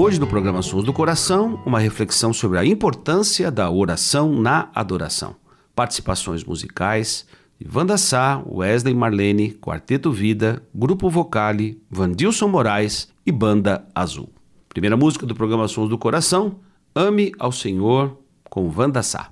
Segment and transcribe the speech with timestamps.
[0.00, 5.34] Hoje no programa Sons do Coração, uma reflexão sobre a importância da oração na adoração.
[5.74, 7.26] Participações musicais
[7.60, 14.28] de Wanda Sá, Wesley Marlene, Quarteto Vida, Grupo Vocale, Vandilson Moraes e Banda Azul.
[14.68, 16.60] Primeira música do programa Sons do Coração,
[16.94, 18.16] Ame ao Senhor
[18.48, 19.28] com Wanda Sá.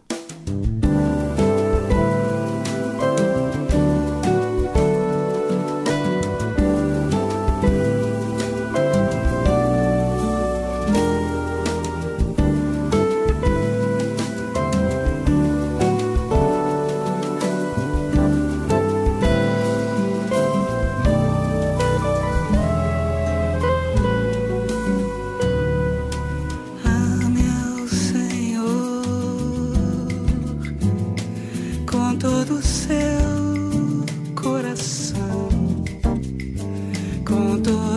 [37.26, 37.95] Com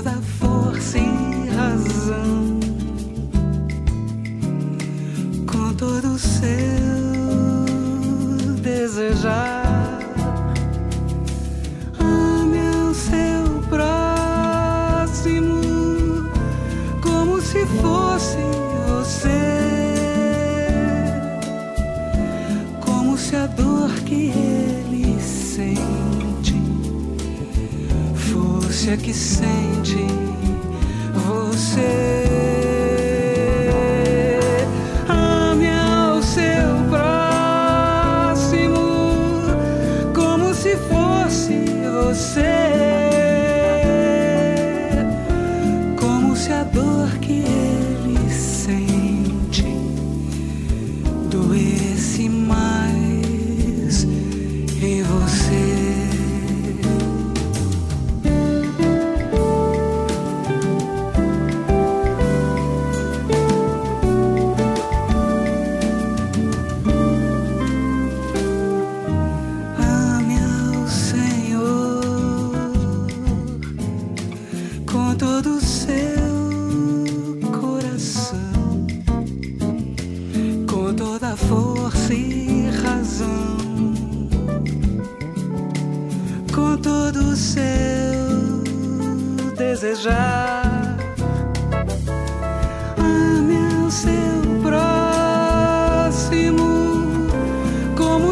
[46.79, 47.48] dor que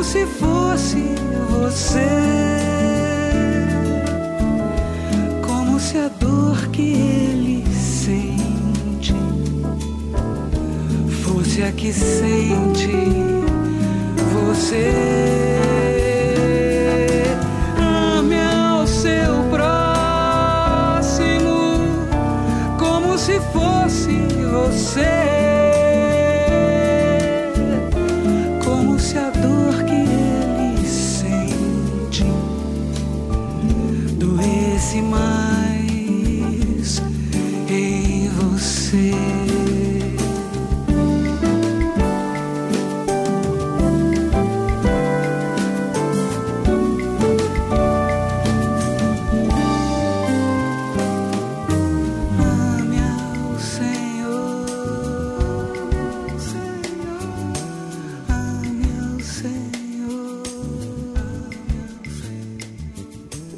[0.07, 1.03] se fosse
[1.49, 2.07] você
[5.45, 9.13] como se a dor que ele sente
[11.23, 12.87] fosse a que sente
[14.31, 15.66] você.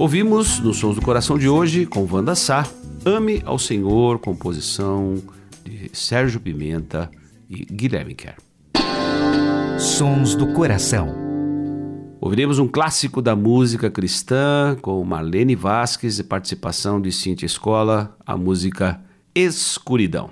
[0.09, 2.67] Ouvimos nos Sons do Coração de hoje, com Wanda Sá,
[3.05, 5.21] Ame ao Senhor, composição
[5.63, 7.11] de Sérgio Pimenta
[7.47, 8.37] e Guilherme Kerr.
[9.77, 11.15] Sons do Coração.
[12.19, 18.35] Ouviremos um clássico da música cristã com Marlene Vasques e participação de Cintia Escola, a
[18.35, 18.99] música
[19.35, 20.31] Escuridão.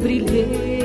[0.00, 0.79] ouvimos,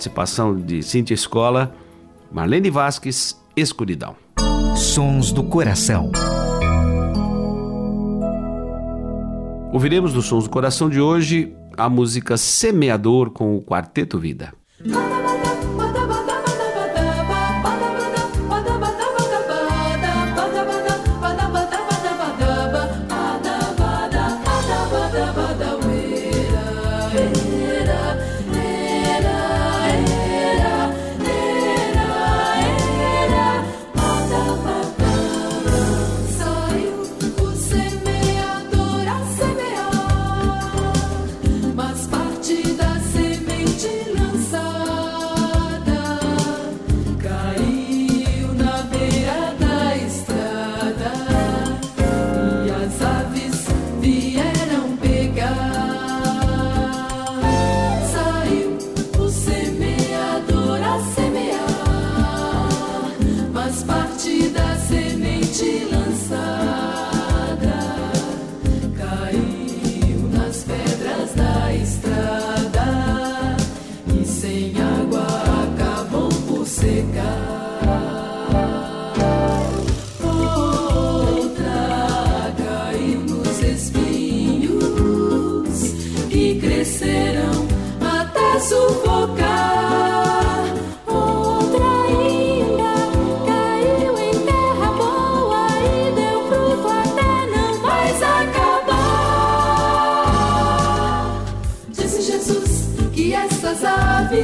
[0.00, 1.74] participação de Cintia Escola,
[2.32, 4.16] Marlene Vasques, Escuridão.
[4.74, 6.10] Sons do Coração.
[9.70, 14.54] Ouviremos dos Sons do Coração de hoje a música Semeador com o Quarteto Vida.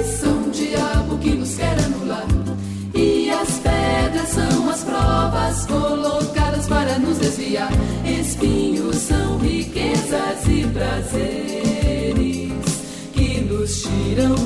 [0.03, 2.27] São o diabo que nos quer anular.
[2.93, 7.71] E as pedras são as provas colocadas para nos desviar.
[8.05, 12.53] Espinhos são riquezas e prazeres
[13.13, 14.46] que nos tiram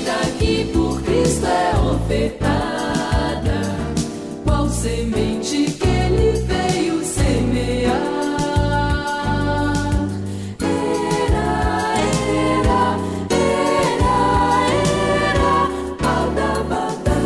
[0.00, 3.60] vida que por Cristo é ofertada.
[4.44, 8.00] Qual semente que ele veio semear?
[10.62, 11.98] Era,
[12.32, 12.96] era,
[13.30, 14.14] era,
[15.28, 15.68] era,
[16.08, 17.18] Aldabada.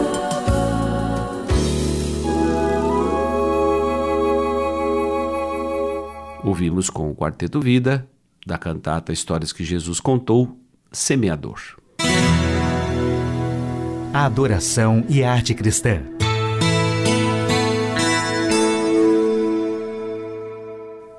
[6.42, 8.08] Ouvimos com o Quarteto Vida,
[8.44, 10.58] da cantata Histórias que Jesus Contou,
[10.90, 11.83] Semeador.
[14.14, 16.00] Adoração e arte cristã.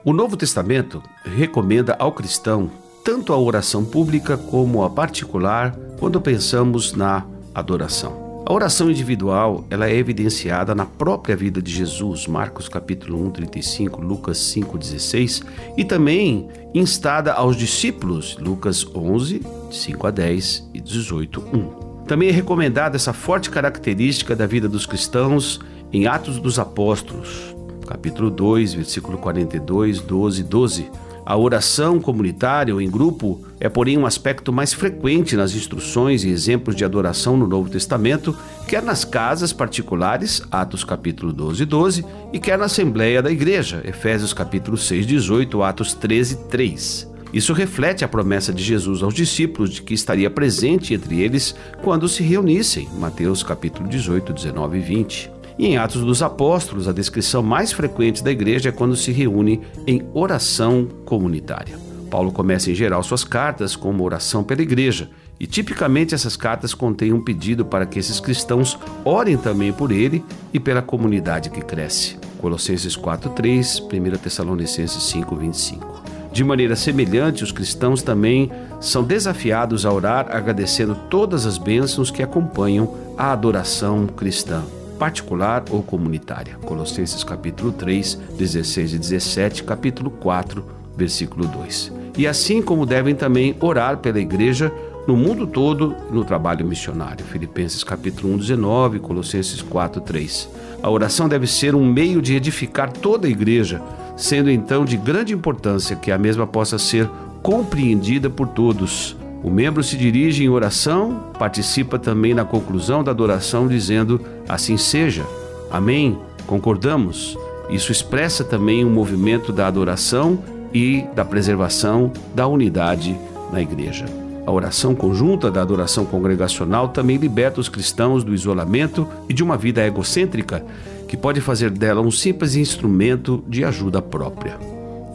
[0.02, 2.72] O Novo Testamento recomenda ao cristão
[3.04, 8.44] tanto a oração pública como a particular quando pensamos na adoração.
[8.46, 14.02] A oração individual, ela é evidenciada na própria vida de Jesus, Marcos capítulo 1, 35,
[14.02, 15.44] Lucas 5, 16,
[15.75, 21.85] e também instada aos discípulos, Lucas 11, 5 a 10 e 18, 1.
[22.08, 25.60] Também é recomendada essa forte característica da vida dos cristãos
[25.92, 27.56] em Atos dos Apóstolos,
[27.88, 30.92] capítulo 2, versículo 42, 12 e 12.
[31.26, 36.30] A oração comunitária ou em grupo é, porém, um aspecto mais frequente nas instruções e
[36.30, 42.38] exemplos de adoração no Novo Testamento, quer nas casas particulares, Atos capítulo 12, 12, e
[42.40, 47.14] quer na Assembleia da Igreja, Efésios capítulo 6, 18, Atos 13, 3.
[47.36, 52.08] Isso reflete a promessa de Jesus aos discípulos de que estaria presente entre eles quando
[52.08, 55.32] se reunissem, Mateus capítulo 18, 19 e 20.
[55.60, 59.60] E em Atos dos Apóstolos, a descrição mais frequente da igreja é quando se reúne
[59.86, 61.77] em oração comunitária.
[62.10, 66.74] Paulo começa em geral suas cartas com uma oração pela igreja, e tipicamente essas cartas
[66.74, 70.24] contêm um pedido para que esses cristãos orem também por ele
[70.54, 72.15] e pela comunidade que cresce.
[72.39, 76.05] Colossenses 4:3, 1 Tessalonicenses 5:25.
[76.36, 78.51] De maneira semelhante, os cristãos também
[78.82, 84.62] são desafiados a orar agradecendo todas as bênçãos que acompanham a adoração cristã
[85.00, 86.58] particular ou comunitária.
[86.58, 90.62] Colossenses capítulo 3, 16 e 17, capítulo 4,
[90.98, 91.94] versículo 2.
[92.18, 94.70] E assim como devem também orar pela igreja
[95.08, 97.25] no mundo todo no trabalho missionário.
[97.25, 100.50] Filipenses capítulo 1, 19, Colossenses 4, 3.
[100.84, 103.82] A oração deve ser um meio de edificar toda a igreja,
[104.15, 107.10] sendo então de grande importância que a mesma possa ser
[107.41, 109.15] compreendida por todos.
[109.43, 114.19] O membro se dirige em oração, participa também na conclusão da adoração, dizendo:
[114.50, 115.25] Assim seja.
[115.69, 116.17] Amém.
[116.48, 117.38] Concordamos.
[117.69, 120.39] Isso expressa também o um movimento da adoração
[120.74, 123.17] e da preservação da unidade
[123.51, 124.25] na igreja.
[124.46, 129.58] A oração conjunta da adoração congregacional também liberta os cristãos do isolamento e de uma
[129.58, 130.64] vida egocêntrica
[131.08, 134.58] que pode fazer dela um simples instrumento de ajuda própria.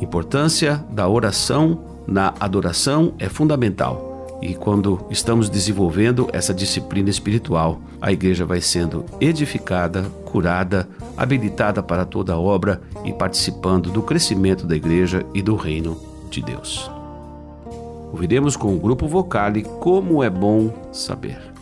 [0.01, 4.39] Importância da oração na adoração é fundamental.
[4.43, 12.07] E quando estamos desenvolvendo essa disciplina espiritual, a igreja vai sendo edificada, curada, habilitada para
[12.07, 17.00] toda a obra e participando do crescimento da igreja e do reino de Deus.
[18.12, 21.60] Ouviremos com o grupo Vocale Como é Bom Saber.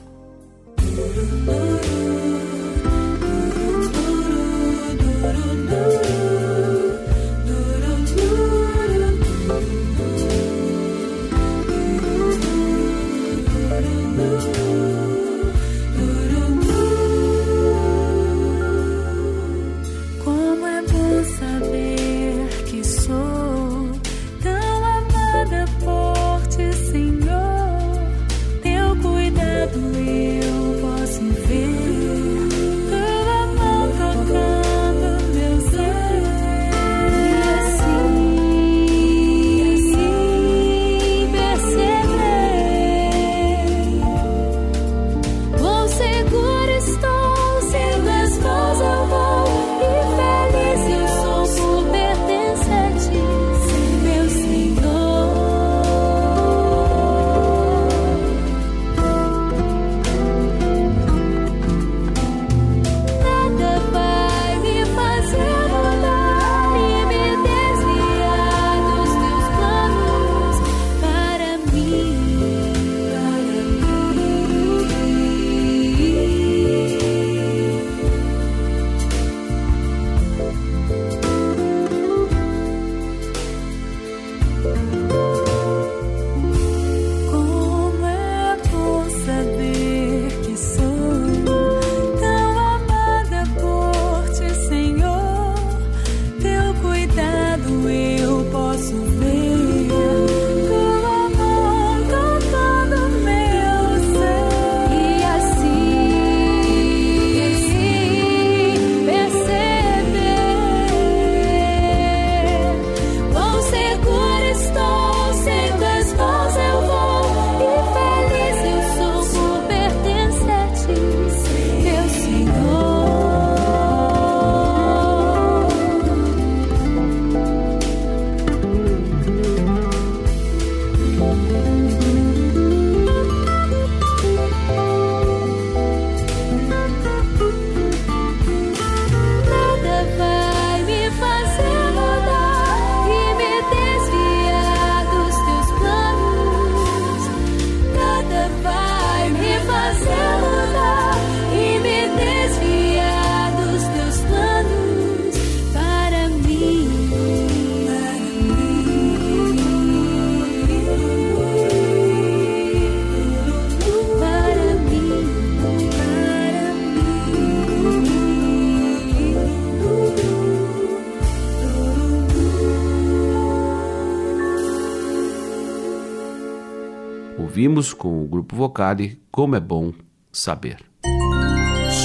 [177.69, 179.93] Ouvimos com o grupo Vocale Como é Bom
[180.33, 180.79] Saber.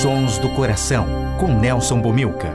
[0.02, 1.06] Sons do Coração,
[1.40, 2.52] com Nelson Bomilca.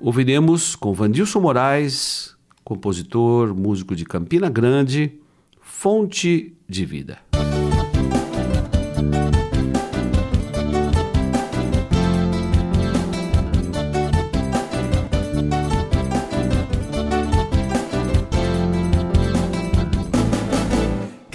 [0.00, 5.18] Ouviremos com Vandilson Moraes, compositor, músico de Campina Grande,
[5.60, 7.18] Fonte de Vida.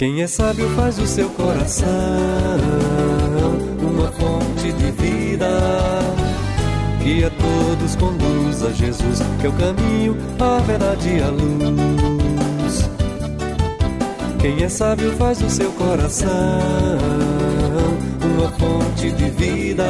[0.02, 1.86] Quem é sábio faz o seu coração
[3.80, 5.46] uma fonte de vida.
[7.00, 12.90] Que a todos conduz a Jesus, que é o caminho, a verdade e a luz.
[14.40, 16.28] Quem é sábio faz o seu coração
[18.24, 19.86] uma fonte de vida.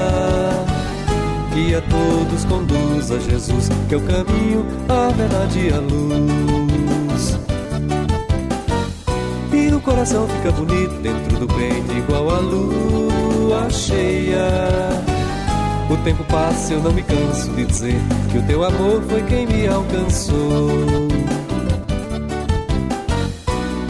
[1.54, 6.51] Que a todos conduz a Jesus, que é o caminho, a verdade e a luz
[10.02, 14.48] coração fica bonito dentro do peito, igual a lua cheia.
[15.88, 18.00] O tempo passa, eu não me canso de dizer
[18.32, 20.68] que o teu amor foi quem me alcançou.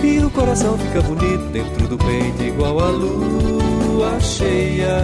[0.05, 4.99] E o coração fica bonito dentro do peito, igual a lua cheia.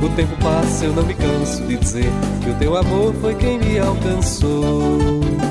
[0.00, 2.12] O tempo passa, eu não me canso de dizer
[2.44, 5.43] que o teu amor foi quem me alcançou.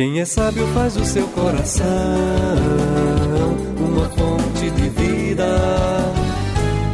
[0.00, 1.84] Quem é sábio faz o seu coração
[3.78, 5.44] uma fonte de vida.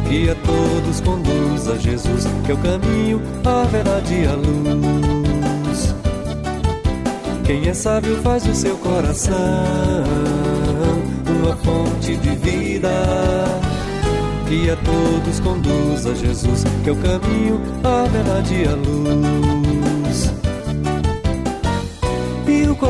[0.09, 5.95] Que a todos conduz a Jesus, que é o caminho, a verdade e a luz.
[7.45, 9.37] Quem é sábio faz o seu coração
[11.29, 12.91] uma fonte de vida.
[14.49, 19.56] Que a todos conduz a Jesus, que é o caminho, a verdade e a luz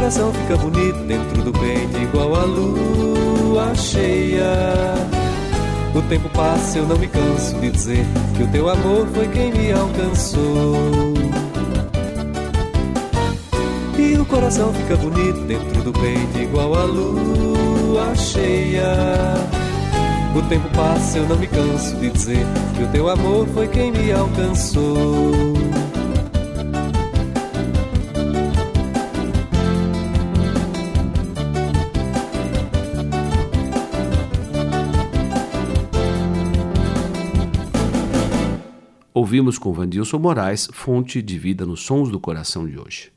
[0.07, 4.45] coração fica bonito dentro do peito, igual a lua cheia.
[5.93, 8.05] O tempo passa, eu não me canso de dizer
[8.37, 11.13] que o teu amor foi quem me alcançou.
[13.99, 18.93] E o coração fica bonito dentro do peito, igual a lua cheia.
[20.33, 22.45] O tempo passa, eu não me canso de dizer
[22.77, 25.56] que o teu amor foi quem me alcançou.
[39.27, 43.11] Ouvimos com Vandilson Moraes, fonte de vida nos Sons do Coração de hoje.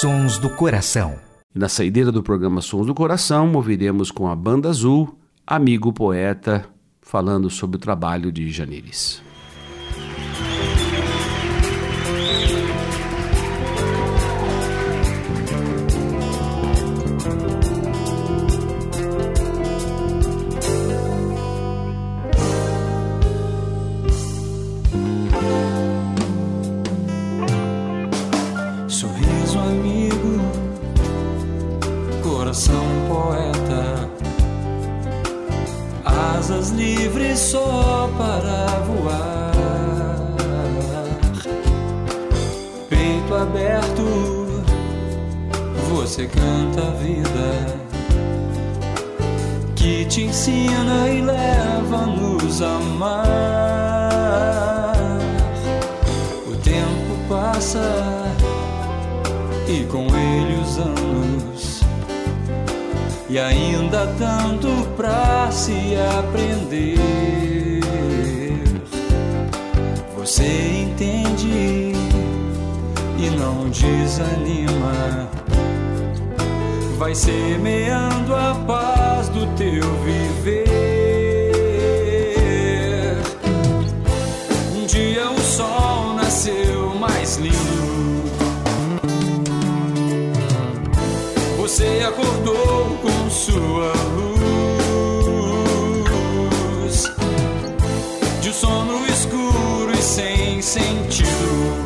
[0.00, 1.14] Sons do Coração.
[1.54, 6.66] Na saideira do programa Sons do Coração, ouviremos com a Banda Azul, Amigo Poeta,
[7.00, 9.22] falando sobre o trabalho de Janires.
[49.84, 54.14] Que te ensina e leva-nos a amar.
[56.46, 57.82] O tempo passa
[59.68, 61.82] e com ele os anos,
[63.28, 66.98] e ainda tanto pra se aprender.
[70.16, 71.92] Você entende
[73.18, 75.28] e não desanima
[76.96, 79.03] vai semeando a paz
[79.56, 80.64] teu viver.
[84.74, 88.24] Um dia o sol nasceu mais lindo.
[91.58, 94.34] Você acordou com sua luz
[98.40, 101.84] de um sono escuro e sem sentido.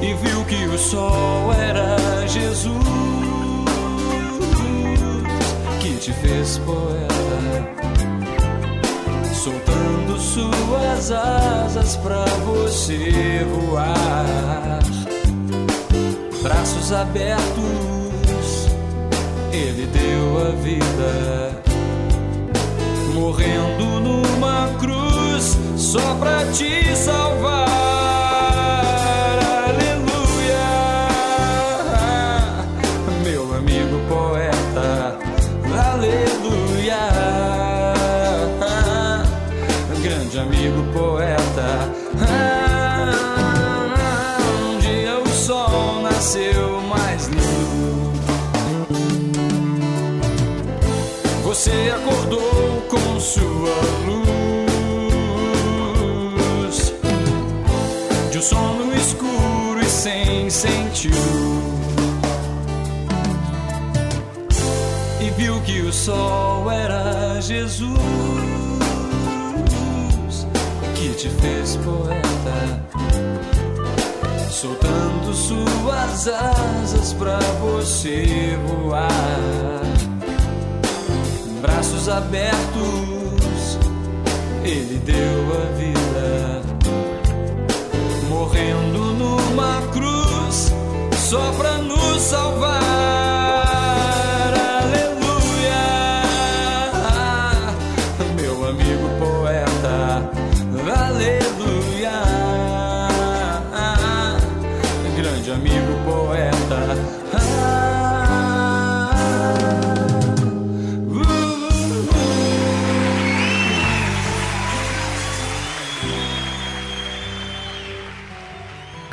[0.00, 2.87] e viu que o sol era Jesus
[6.08, 7.14] te fez poeta,
[9.34, 14.78] soltando suas asas pra você voar,
[16.42, 18.68] braços abertos,
[19.52, 21.62] ele deu a vida
[23.12, 27.87] morrendo numa cruz só pra te salvar.
[40.98, 41.92] Poeta.
[44.50, 48.12] Um dia o sol nasceu mais lindo.
[51.44, 54.36] Você acordou com sua luz
[58.32, 61.16] de um sono escuro e sem sentido.
[65.20, 68.37] E viu que o sol era Jesus
[71.18, 72.86] te fez poeta,
[74.48, 79.08] soltando suas asas pra você voar
[81.60, 83.78] braços abertos,
[84.62, 85.16] ele deu
[85.60, 86.62] a vida,
[88.28, 90.72] morrendo numa cruz
[91.16, 92.77] só pra nos salvar.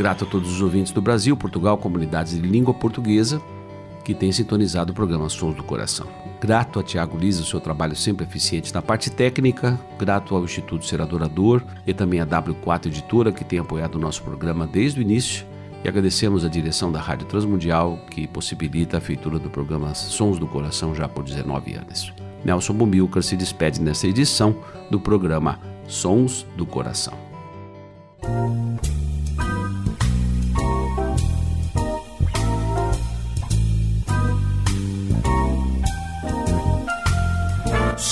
[0.06, 3.42] Grato a todos os ouvintes do Brasil, Portugal, comunidades de língua portuguesa
[4.04, 6.06] que têm sintonizado o programa Sons do Coração.
[6.40, 9.80] Grato a Tiago Lisa, o seu trabalho sempre eficiente na parte técnica.
[9.98, 14.22] Grato ao Instituto Ser Adorador e também à W4 Editora, que tem apoiado o nosso
[14.22, 15.44] programa desde o início.
[15.84, 20.46] E agradecemos a direção da Rádio Transmundial, que possibilita a feitura do programa Sons do
[20.46, 22.14] Coração já por 19 anos.
[22.44, 24.56] Nelson Bumilcar se despede nessa edição
[24.92, 27.25] do programa Sons do Coração.